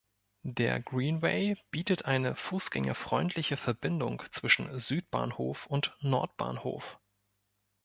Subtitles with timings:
[0.41, 6.97] Der Greenway bietet eine fußgängerfreundliche Verbindung zwischen Südbahnhof und Nordbahnhof.